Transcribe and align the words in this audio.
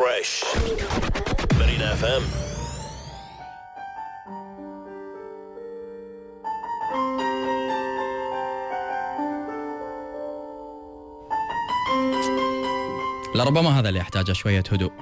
fresh. 0.00 0.32
Marina 1.58 1.88
FM. 2.02 2.22
لربما 13.34 13.78
هذا 13.78 13.88
اللي 13.88 14.00
يحتاجه 14.00 14.32
شوية 14.32 14.62
هدوء. 14.72 14.92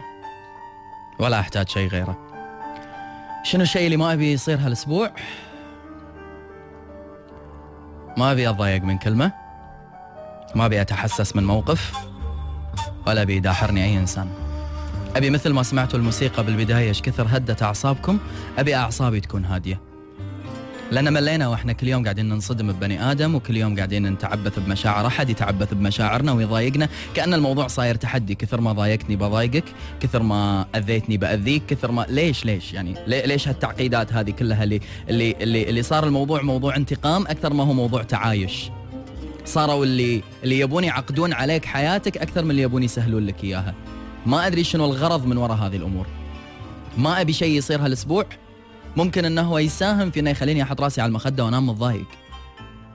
ولا 1.18 1.40
أحتاج 1.40 1.68
شيء 1.68 1.88
غيره. 1.88 2.18
شنو 3.44 3.62
الشيء 3.62 3.84
اللي 3.84 3.96
ما 3.96 4.12
أبي 4.12 4.32
يصير 4.32 4.58
هالأسبوع؟ 4.58 5.12
ما 8.16 8.32
أبي 8.32 8.50
أتضايق 8.50 8.82
من 8.82 8.98
كلمة. 8.98 9.32
ما 10.54 10.66
أبي 10.66 10.80
أتحسس 10.80 11.36
من 11.36 11.44
موقف. 11.44 11.92
ولا 13.06 13.22
أبي 13.22 13.36
يداحرني 13.36 13.84
أي 13.84 13.98
إنسان. 13.98 14.47
أبي 15.18 15.30
مثل 15.30 15.50
ما 15.52 15.62
سمعتوا 15.62 15.98
الموسيقى 15.98 16.44
بالبداية 16.44 16.88
إيش 16.88 17.02
كثر 17.02 17.26
هدت 17.30 17.62
أعصابكم؟ 17.62 18.18
أبي 18.58 18.74
أعصابي 18.74 19.20
تكون 19.20 19.44
هادية. 19.44 19.80
لأن 20.90 21.12
ملينا 21.12 21.48
وإحنا 21.48 21.72
كل 21.72 21.88
يوم 21.88 22.02
قاعدين 22.04 22.28
ننصدم 22.28 22.72
ببني 22.72 23.10
آدم 23.10 23.34
وكل 23.34 23.56
يوم 23.56 23.76
قاعدين 23.76 24.06
نتعبث 24.06 24.58
بمشاعر 24.58 25.06
أحد 25.06 25.30
يتعبث 25.30 25.74
بمشاعرنا 25.74 26.32
ويضايقنا. 26.32 26.88
كأن 27.14 27.34
الموضوع 27.34 27.66
صاير 27.66 27.94
تحدي 27.94 28.34
كثر 28.34 28.60
ما 28.60 28.72
ضايقتني 28.72 29.16
بضايقك 29.16 29.64
كثر 30.00 30.22
ما 30.22 30.66
أذيتني 30.76 31.16
بأذيك 31.16 31.62
كثر 31.66 31.92
ما 31.92 32.06
ليش 32.08 32.44
ليش؟ 32.44 32.72
يعني 32.72 32.94
لي- 33.06 33.22
ليش 33.26 33.48
هالتعقيدات 33.48 34.12
هذه 34.12 34.30
كلها 34.30 34.64
اللي 34.64 34.80
اللي 35.08 35.34
اللي, 35.40 35.68
اللي 35.68 35.82
صار 35.82 36.06
الموضوع 36.06 36.42
موضوع 36.42 36.76
انتقام 36.76 37.22
أكثر 37.26 37.52
ما 37.54 37.64
هو 37.64 37.72
موضوع 37.72 38.02
تعايش. 38.02 38.70
صاروا 39.44 39.84
اللي 39.84 40.22
اللي 40.44 40.58
يبون 40.60 40.84
يعقدون 40.84 41.32
عليك 41.32 41.64
حياتك 41.64 42.16
أكثر 42.18 42.44
من 42.44 42.50
اللي 42.50 42.62
يبون 42.62 42.82
يسهلون 42.82 43.26
لك 43.26 43.44
إياها. 43.44 43.74
ما 44.26 44.46
أدري 44.46 44.64
شنو 44.64 44.84
الغرض 44.84 45.26
من 45.26 45.36
وراء 45.36 45.56
هذه 45.56 45.76
الأمور 45.76 46.06
ما 46.98 47.20
أبي 47.20 47.32
شيء 47.32 47.58
يصير 47.58 47.84
هالأسبوع 47.84 48.26
ممكن 48.96 49.24
إنه 49.24 49.42
هو 49.42 49.58
يساهم 49.58 50.10
في 50.10 50.20
إنه 50.20 50.30
يخليني 50.30 50.62
أحط 50.62 50.80
راسي 50.80 51.00
على 51.00 51.08
المخدة 51.08 51.44
وأنام 51.44 51.66
متضايق. 51.66 52.06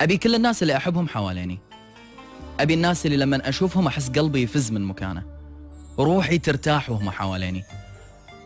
أبي 0.02 0.18
كل 0.18 0.36
الناس 0.36 0.62
اللي 0.62 0.78
أحبهم 0.78 1.08
حواليني. 1.08 1.60
أبي 2.60 2.74
الناس 2.74 3.06
اللي 3.06 3.18
لما 3.18 3.50
أشوفهم 3.50 3.88
أحس 3.88 4.10
قلبي 4.10 4.42
يفز 4.42 4.72
من 4.72 4.82
مكانه. 4.82 5.24
وروحي 5.98 6.38
ترتاح 6.38 6.90
وهم 6.90 7.10
حواليني. 7.10 7.64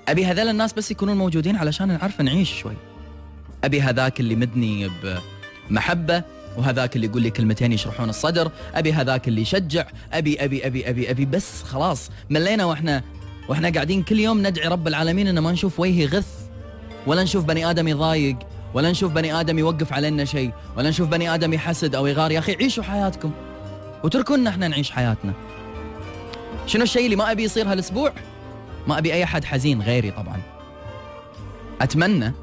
أبي 0.07 0.25
هذول 0.25 0.47
الناس 0.47 0.73
بس 0.73 0.91
يكونون 0.91 1.17
موجودين 1.17 1.55
علشان 1.55 1.87
نعرف 1.87 2.21
نعيش 2.21 2.59
شوي. 2.59 2.75
أبي 3.63 3.81
هذاك 3.81 4.19
اللي 4.19 4.35
مدني 4.35 4.89
بمحبة 5.69 6.23
وهذاك 6.57 6.95
اللي 6.95 7.07
يقول 7.07 7.21
لي 7.21 7.29
كلمتين 7.29 7.73
يشرحون 7.73 8.09
الصدر، 8.09 8.51
أبي 8.75 8.93
هذاك 8.93 9.27
اللي 9.27 9.41
يشجع، 9.41 9.85
أبي 10.13 10.43
أبي 10.43 10.67
أبي 10.67 10.89
أبي 10.89 11.11
أبي 11.11 11.25
بس 11.25 11.63
خلاص 11.63 12.09
ملينا 12.29 12.65
وإحنا 12.65 13.03
وإحنا 13.49 13.69
قاعدين 13.69 14.03
كل 14.03 14.19
يوم 14.19 14.47
ندعي 14.47 14.67
رب 14.67 14.87
العالمين 14.87 15.27
ان 15.27 15.39
ما 15.39 15.51
نشوف 15.51 15.79
وجهي 15.79 16.05
غث 16.05 16.27
ولا 17.07 17.23
نشوف 17.23 17.45
بني 17.45 17.69
آدم 17.69 17.87
يضايق 17.87 18.37
ولا 18.73 18.91
نشوف 18.91 19.11
بني 19.11 19.39
آدم 19.39 19.59
يوقف 19.59 19.93
علينا 19.93 20.25
شيء 20.25 20.51
ولا 20.77 20.89
نشوف 20.89 21.09
بني 21.09 21.33
آدم 21.33 21.53
يحسد 21.53 21.95
أو 21.95 22.07
يغار. 22.07 22.31
يا 22.31 22.39
أخي 22.39 22.55
عيشوا 22.55 22.83
حياتكم 22.83 23.31
وتركونا 24.03 24.49
إحنا 24.49 24.67
نعيش 24.67 24.91
حياتنا. 24.91 25.33
شنو 26.65 26.83
الشيء 26.83 27.05
اللي 27.05 27.15
ما 27.15 27.31
أبي 27.31 27.43
يصير 27.43 27.71
هالأسبوع؟ 27.71 28.13
ما 28.87 28.97
أبي 28.97 29.13
أي 29.13 29.23
أحد 29.23 29.45
حزين 29.45 29.81
غيري 29.81 30.11
طبعا. 30.11 30.41
أتمنى 31.81 32.33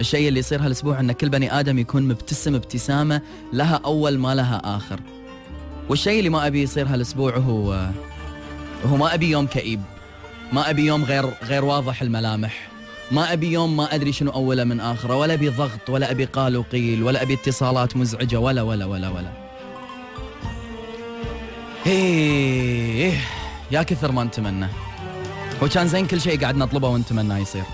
الشيء 0.00 0.28
اللي 0.28 0.40
يصير 0.40 0.62
هالأسبوع 0.62 1.00
إن 1.00 1.12
كل 1.12 1.28
بني 1.28 1.60
آدم 1.60 1.78
يكون 1.78 2.02
مبتسم 2.02 2.54
ابتسامة 2.54 3.20
لها 3.52 3.80
أول 3.84 4.18
ما 4.18 4.34
لها 4.34 4.76
آخر. 4.76 5.00
والشيء 5.88 6.18
اللي 6.18 6.30
ما 6.30 6.46
أبي 6.46 6.62
يصير 6.62 6.86
هالأسبوع 6.86 7.36
هو 7.36 7.90
هو 8.86 8.96
ما 8.96 9.14
أبي 9.14 9.30
يوم 9.30 9.46
كئيب. 9.46 9.80
ما 10.52 10.70
أبي 10.70 10.86
يوم 10.86 11.04
غير 11.04 11.30
غير 11.42 11.64
واضح 11.64 12.02
الملامح. 12.02 12.68
ما 13.10 13.32
أبي 13.32 13.52
يوم 13.52 13.76
ما 13.76 13.94
أدري 13.94 14.12
شنو 14.12 14.30
أوله 14.30 14.64
من 14.64 14.80
آخره. 14.80 15.16
ولا 15.16 15.34
أبي 15.34 15.48
ضغط 15.48 15.90
ولا 15.90 16.10
أبي 16.10 16.24
قال 16.24 16.56
وقيل 16.56 17.02
ولا 17.02 17.22
أبي 17.22 17.34
اتصالات 17.34 17.96
مزعجة 17.96 18.40
ولا 18.40 18.62
ولا 18.62 18.84
ولا 18.84 19.08
ولا. 19.08 19.32
إيه 21.86 23.18
يا 23.70 23.82
كثر 23.82 24.12
ما 24.12 24.24
نتمنى. 24.24 24.66
وكان 25.62 25.88
زين 25.88 26.06
كل 26.06 26.20
شيء 26.20 26.40
قاعد 26.40 26.56
نطلبه 26.56 26.88
ونتمنى 26.88 27.40
يصير. 27.40 27.64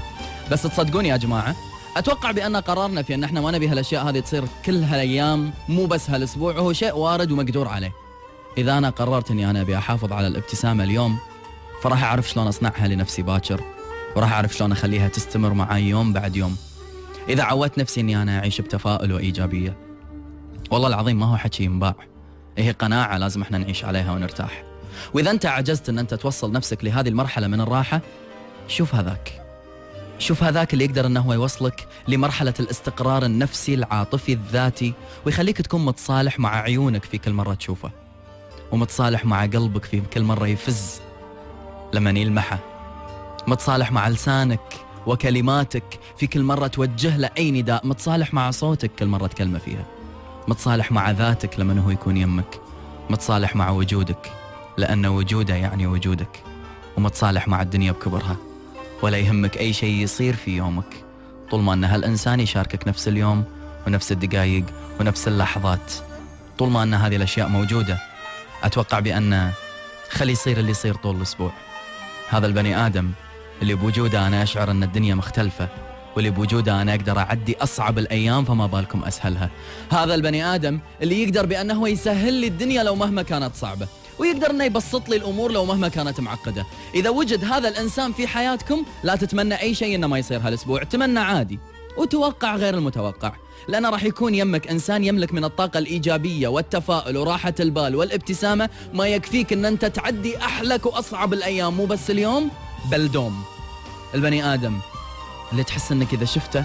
بس 0.50 0.62
تصدقون 0.62 1.06
يا 1.06 1.16
جماعة 1.16 1.56
أتوقع 1.96 2.30
بأن 2.30 2.56
قرارنا 2.56 3.02
في 3.02 3.14
أن 3.14 3.24
إحنا 3.24 3.40
ما 3.40 3.50
نبي 3.50 3.68
هالأشياء 3.68 4.08
هذه 4.08 4.20
تصير 4.20 4.44
كل 4.64 4.82
هالأيام 4.82 5.52
مو 5.68 5.86
بس 5.86 6.10
هالأسبوع 6.10 6.52
هو 6.52 6.72
شيء 6.72 6.96
وارد 6.96 7.32
ومقدور 7.32 7.68
عليه. 7.68 7.92
إذا 8.58 8.78
أنا 8.78 8.90
قررت 8.90 9.30
إني 9.30 9.50
أنا 9.50 9.60
أبي 9.60 9.78
أحافظ 9.78 10.12
على 10.12 10.26
الابتسامة 10.26 10.84
اليوم 10.84 11.18
فراح 11.82 12.04
أعرف 12.04 12.30
شلون 12.30 12.46
أصنعها 12.46 12.88
لنفسي 12.88 13.22
باكر 13.22 13.60
وراح 14.16 14.32
أعرف 14.32 14.54
شلون 14.54 14.72
أخليها 14.72 15.08
تستمر 15.08 15.52
معي 15.52 15.82
يوم 15.82 16.12
بعد 16.12 16.36
يوم. 16.36 16.56
إذا 17.28 17.42
عودت 17.42 17.78
نفسي 17.78 18.00
إني 18.00 18.22
أنا 18.22 18.38
أعيش 18.38 18.60
بتفاؤل 18.60 19.12
وإيجابية 19.12 19.76
والله 20.70 20.88
العظيم 20.88 21.20
ما 21.20 21.26
هو 21.26 21.36
حكي 21.36 21.64
ينباع. 21.64 21.94
هي 22.58 22.70
قناعة 22.70 23.18
لازم 23.18 23.42
إحنا 23.42 23.58
نعيش 23.58 23.84
عليها 23.84 24.12
ونرتاح. 24.12 24.64
وإذا 25.14 25.30
أنت 25.30 25.46
عجزت 25.46 25.88
إن 25.88 25.98
أنت 25.98 26.14
توصل 26.14 26.52
نفسك 26.52 26.84
لهذه 26.84 27.08
المرحلة 27.08 27.46
من 27.46 27.60
الراحة 27.60 28.00
شوف 28.68 28.94
هذاك. 28.94 29.41
شوف 30.22 30.42
هذاك 30.42 30.72
اللي 30.72 30.84
يقدر 30.84 31.06
إنه 31.06 31.20
هو 31.20 31.32
يوصلك 31.32 31.86
لمرحلة 32.08 32.54
الاستقرار 32.60 33.24
النفسي 33.24 33.74
العاطفي 33.74 34.32
الذاتي 34.32 34.94
ويخليك 35.26 35.56
تكون 35.62 35.84
متصالح 35.84 36.40
مع 36.40 36.60
عيونك 36.60 37.04
في 37.04 37.18
كل 37.18 37.32
مرة 37.32 37.54
تشوفه 37.54 37.90
ومتصالح 38.72 39.24
مع 39.24 39.42
قلبك 39.42 39.84
في 39.84 40.00
كل 40.00 40.22
مرة 40.22 40.46
يفز 40.46 41.00
لما 41.92 42.10
يلمحه 42.10 42.58
متصالح 43.46 43.92
مع 43.92 44.08
لسانك 44.08 44.74
وكلماتك 45.06 46.00
في 46.16 46.26
كل 46.26 46.42
مرة 46.42 46.66
توجه 46.66 47.16
له 47.16 47.30
أي 47.38 47.50
نداء 47.50 47.86
متصالح 47.86 48.34
مع 48.34 48.50
صوتك 48.50 48.90
كل 48.98 49.06
مرة 49.06 49.26
تكلمه 49.26 49.58
فيها 49.58 49.84
متصالح 50.48 50.92
مع 50.92 51.10
ذاتك 51.10 51.60
لما 51.60 51.80
هو 51.80 51.90
يكون 51.90 52.16
يمك 52.16 52.60
متصالح 53.10 53.56
مع 53.56 53.70
وجودك 53.70 54.32
لأن 54.78 55.06
وجوده 55.06 55.54
يعني 55.54 55.86
وجودك 55.86 56.42
ومتصالح 56.96 57.48
مع 57.48 57.62
الدنيا 57.62 57.92
بكبرها. 57.92 58.51
ولا 59.02 59.18
يهمك 59.18 59.58
أي 59.58 59.72
شيء 59.72 59.94
يصير 59.94 60.36
في 60.36 60.56
يومك. 60.56 61.04
طول 61.50 61.62
ما 61.62 61.72
أن 61.72 61.84
هالإنسان 61.84 62.40
يشاركك 62.40 62.88
نفس 62.88 63.08
اليوم 63.08 63.44
ونفس 63.86 64.12
الدقائق 64.12 64.64
ونفس 65.00 65.28
اللحظات. 65.28 65.92
طول 66.58 66.70
ما 66.70 66.82
أن 66.82 66.94
هذه 66.94 67.16
الأشياء 67.16 67.48
موجودة 67.48 67.98
أتوقع 68.64 68.98
بأن 68.98 69.50
خلي 70.10 70.32
يصير 70.32 70.58
اللي 70.58 70.70
يصير 70.70 70.94
طول 70.94 71.16
الأسبوع. 71.16 71.52
هذا 72.30 72.46
البني 72.46 72.86
آدم 72.86 73.10
اللي 73.62 73.74
بوجوده 73.74 74.26
أنا 74.26 74.42
أشعر 74.42 74.70
أن 74.70 74.82
الدنيا 74.82 75.14
مختلفة 75.14 75.68
واللي 76.16 76.30
بوجوده 76.30 76.82
أنا 76.82 76.94
أقدر 76.94 77.18
أعدي 77.18 77.56
أصعب 77.62 77.98
الأيام 77.98 78.44
فما 78.44 78.66
بالكم 78.66 79.04
أسهلها. 79.04 79.50
هذا 79.92 80.14
البني 80.14 80.44
آدم 80.54 80.78
اللي 81.02 81.22
يقدر 81.22 81.46
بأنه 81.46 81.88
يسهل 81.88 82.32
لي 82.32 82.46
الدنيا 82.46 82.82
لو 82.82 82.94
مهما 82.94 83.22
كانت 83.22 83.54
صعبة. 83.54 83.86
ويقدر 84.22 84.50
أنه 84.50 84.64
يبسط 84.64 85.08
لي 85.08 85.16
الأمور 85.16 85.52
لو 85.52 85.64
مهما 85.64 85.88
كانت 85.88 86.20
معقدة. 86.20 86.66
إذا 86.94 87.10
وجد 87.10 87.44
هذا 87.44 87.68
الإنسان 87.68 88.12
في 88.12 88.26
حياتكم 88.26 88.84
لا 89.02 89.16
تتمنى 89.16 89.54
أي 89.54 89.74
شيء 89.74 89.94
إنه 89.94 90.06
ما 90.06 90.18
يصير 90.18 90.40
هالأسبوع. 90.40 90.82
تمنى 90.82 91.20
عادي. 91.20 91.58
وتوقع 91.96 92.56
غير 92.56 92.74
المتوقع. 92.74 93.32
لأنه 93.68 93.90
راح 93.90 94.04
يكون 94.04 94.34
يمك 94.34 94.68
إنسان 94.68 95.04
يملك 95.04 95.32
من 95.32 95.44
الطاقة 95.44 95.78
الإيجابية 95.78 96.48
والتفاؤل 96.48 97.16
وراحة 97.16 97.54
البال 97.60 97.96
والابتسامة. 97.96 98.70
ما 98.94 99.06
يكفيك 99.06 99.52
أن 99.52 99.64
أنت 99.64 99.84
تعدي 99.84 100.38
أحلك 100.38 100.86
وأصعب 100.86 101.32
الأيام. 101.32 101.76
مو 101.76 101.86
بس 101.86 102.10
اليوم 102.10 102.50
بل 102.90 103.10
دوم. 103.10 103.42
البني 104.14 104.54
آدم 104.54 104.78
اللي 105.52 105.64
تحس 105.64 105.92
أنك 105.92 106.14
إذا 106.14 106.24
شفته 106.24 106.64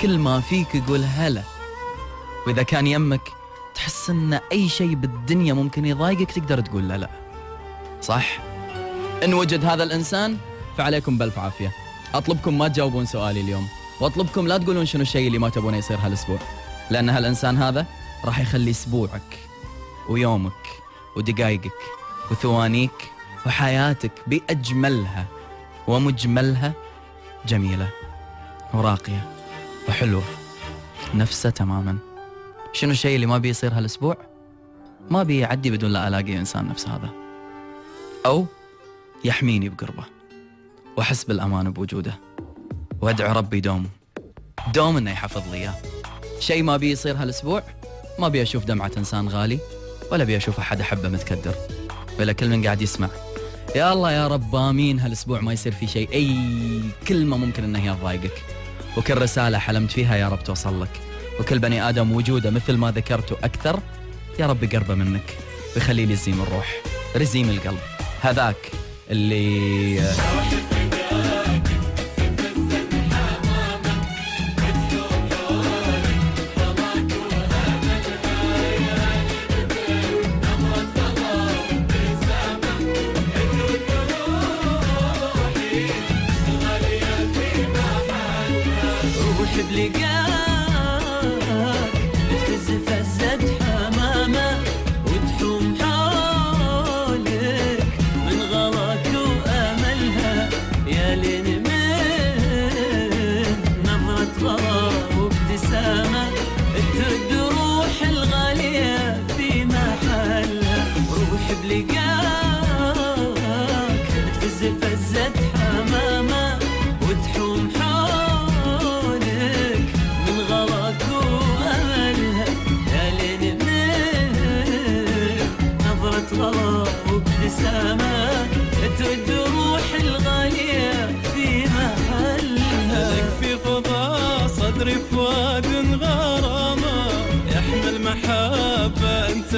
كل 0.00 0.18
ما 0.18 0.40
فيك 0.40 0.74
يقول 0.74 1.04
هلا. 1.04 1.42
وإذا 2.46 2.62
كان 2.62 2.86
يمك 2.86 3.32
تحس 3.74 4.10
أن 4.10 4.40
أي 4.52 4.68
شيء 4.68 4.94
بالدنيا 4.94 5.52
ممكن 5.54 5.86
يضايقك 5.86 6.32
تقدر 6.32 6.60
تقول 6.60 6.88
لا 6.88 6.98
لا. 6.98 7.08
صح؟ 8.02 8.38
إن 9.24 9.34
وجد 9.34 9.64
هذا 9.64 9.82
الإنسان 9.82 10.36
فعليكم 10.78 11.18
بألف 11.18 11.38
عافية. 11.38 11.72
أطلبكم 12.14 12.58
ما 12.58 12.68
تجاوبون 12.68 13.06
سؤالي 13.06 13.40
اليوم 13.40 13.68
وأطلبكم 14.00 14.46
لا 14.46 14.58
تقولون 14.58 14.86
شنو 14.86 15.02
الشيء 15.02 15.26
اللي 15.26 15.38
ما 15.38 15.48
تبونه 15.48 15.76
يصير 15.76 15.98
هالأسبوع. 15.98 16.38
لأن 16.90 17.10
هالإنسان 17.10 17.56
هذا 17.56 17.86
راح 18.24 18.40
يخلي 18.40 18.70
أسبوعك 18.70 19.38
ويومك 20.08 20.66
ودقائقك 21.16 21.80
وثوانيك 22.30 23.12
وحياتك 23.46 24.12
بأجملها 24.26 25.26
ومجملها 25.86 26.72
جميلة 27.46 27.88
وراقية 28.74 29.30
وحلوة. 29.88 30.22
نفسه 31.14 31.50
تماما. 31.50 32.13
شنو 32.74 32.90
الشيء 32.90 33.14
اللي 33.14 33.26
ما 33.26 33.38
بيصير 33.38 33.72
هالأسبوع؟ 33.72 34.16
ما 35.10 35.22
بيعدي 35.22 35.70
بدون 35.70 35.90
لا 35.90 36.08
ألاقي 36.08 36.36
إنسان 36.36 36.68
نفس 36.68 36.88
هذا. 36.88 37.10
أو 38.26 38.46
يحميني 39.24 39.68
بقربه. 39.68 40.04
وأحس 40.96 41.24
بالأمان 41.24 41.72
بوجوده. 41.72 42.18
وأدعو 43.00 43.32
ربي 43.32 43.60
دوم. 43.60 43.86
دوم 44.74 44.96
إنه 44.96 45.10
يحفظ 45.10 45.42
لي 45.50 45.56
إياه. 45.56 45.74
شيء 46.40 46.62
ما 46.62 46.76
بي 46.76 46.90
يصير 46.90 47.16
هالأسبوع 47.16 47.62
ما 48.18 48.28
بي 48.28 48.42
أشوف 48.42 48.64
دمعة 48.64 48.90
إنسان 48.96 49.28
غالي 49.28 49.58
ولا 50.12 50.24
بي 50.24 50.36
أشوف 50.36 50.58
أحد 50.58 50.80
أحبه 50.80 51.08
متكدر. 51.08 51.54
ولا 52.20 52.32
كل 52.32 52.48
من 52.48 52.64
قاعد 52.64 52.82
يسمع. 52.82 53.08
يا 53.76 53.92
الله 53.92 54.12
يا 54.12 54.28
رب 54.28 54.56
آمين. 54.56 55.00
هالأسبوع 55.00 55.40
ما 55.40 55.52
يصير 55.52 55.72
في 55.72 55.86
شيء. 55.86 56.12
أي 56.12 56.36
كلمة 57.08 57.36
ممكن 57.36 57.64
إنها 57.64 57.80
هي 57.80 57.96
تضايقك 57.96 58.42
وكل 58.96 59.22
رسالة 59.22 59.58
حلمت 59.58 59.90
فيها 59.90 60.16
يا 60.16 60.28
رب 60.28 60.44
توصل 60.44 60.82
لك. 60.82 61.00
وكل 61.40 61.58
بني 61.58 61.88
آدم 61.88 62.12
وجوده 62.12 62.50
مثل 62.50 62.72
ما 62.76 62.90
ذكرت 62.90 63.32
أكثر 63.32 63.80
يا 64.38 64.46
رب 64.46 64.62
يقربه 64.62 64.94
منك 64.94 65.36
ويخليه 65.74 66.06
لزيم 66.06 66.42
الروح 66.42 66.76
رزيم 67.16 67.50
القلب. 67.50 67.78
هذاك 68.22 68.56
اللي 69.10 70.00
بلقاك 89.74 90.53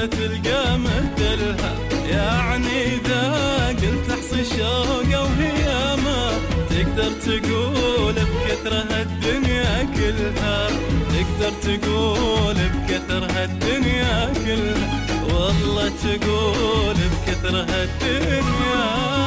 تلقى 0.05 0.79
مثلها 0.79 1.75
يعني 2.11 2.85
إذا 2.85 3.23
قلت 3.69 4.47
شوقة 4.57 5.23
وهيامة 5.23 6.31
تقدر 6.71 7.13
تقول 7.27 8.15
بكثرة 8.15 9.03
الدنيا 9.03 9.89
كلها. 9.97 10.69
تقدر 11.13 11.53
تقول 11.63 12.55
بكثرة 12.55 13.45
الدنيا 13.45 14.33
كلها. 14.45 15.25
والله 15.35 15.89
تقول 15.89 16.95
بكثرة 16.95 17.67
الدنيا. 17.85 19.26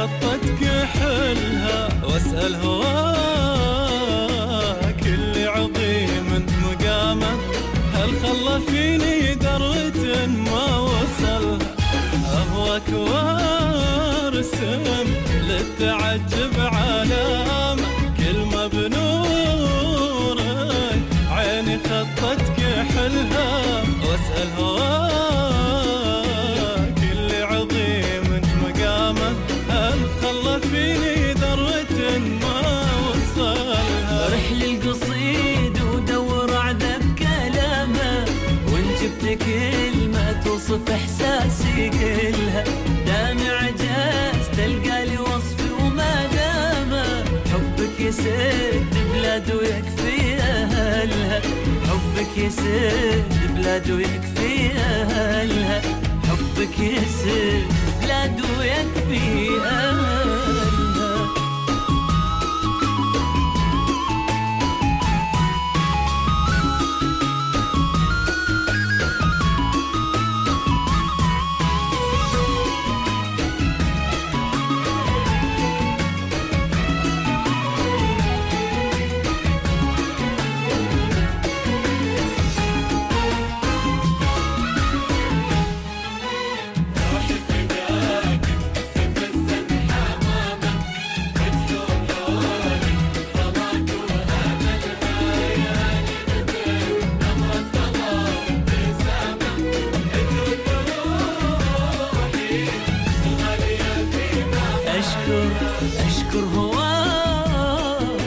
عيني 0.00 0.08
خطت 0.08 0.44
كحلها 0.60 1.88
واسأل 2.04 2.54
هواك 2.54 3.02
اللي 5.06 5.46
عظيم 5.46 6.46
مقامه. 6.64 7.32
هل 7.94 8.10
خلى 8.22 8.60
فيني 8.66 9.34
درة 9.34 10.26
ما 10.26 10.76
وصلها 10.76 11.74
أهواك 12.32 12.88
وارسم 12.92 13.86
للتعجب 15.48 16.54
علامة 16.60 17.79
جبت 39.22 39.42
كلمة 39.42 40.42
توصف 40.44 40.90
إحساسي 40.90 41.90
كلها. 41.90 42.64
دامع 43.06 43.70
جاز 43.70 44.48
تلقى 44.56 45.06
لي 45.06 45.18
وصفي 45.18 45.72
وما 45.80 46.26
دامه 46.26 47.24
حبك 47.52 48.00
يسد 48.00 48.84
بلاد 49.12 49.50
ويكفي 49.50 50.34
أهلها. 50.40 51.40
حبك 51.88 52.36
يسد 52.36 53.24
بلاد 53.56 53.90
ويكفي 53.90 54.70
أهلها. 54.76 55.82
حبك 56.28 56.78
يسد 56.78 57.64
بلاد 58.02 58.40
ويكفي 58.58 59.48
أشكر 106.30 106.44
هواك 106.56 108.20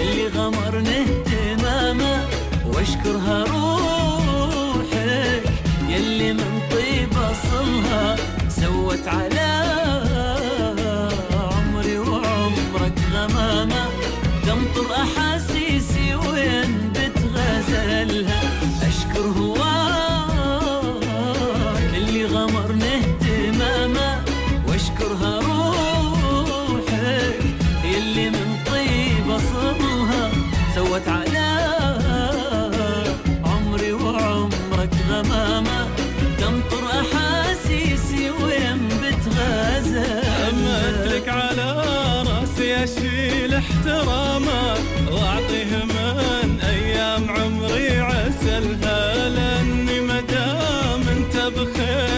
اللي 0.00 0.26
غمرني 0.28 1.00
اهتمامه 1.02 2.24
واشكرها 2.66 3.44
روحك 3.44 5.42
يلي 5.88 6.32
من 6.32 6.60
طيب 6.70 7.08
أصلها 7.12 8.16
سوت 8.48 9.08
على 9.08 9.48
عمري 11.34 11.98
وعمرك 11.98 12.98
غمامة. 13.12 13.86
تمطر 14.46 14.94
أحاسيسي 14.94 16.14
وين 16.14 16.92
بتغزلها؟ 16.94 18.40
أشكر 18.88 19.20
هواك 19.38 19.67
احترامه 43.58 44.74
واعطيه 45.10 45.84
من 45.84 46.60
أيام 46.60 47.30
عمري 47.30 48.00
عسلها 48.00 49.28
لاني 49.28 50.00
مدام 50.00 51.02
انت 51.08 51.36
بخير. 51.36 52.17